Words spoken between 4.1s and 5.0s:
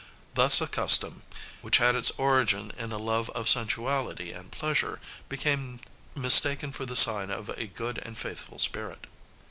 and pleasure,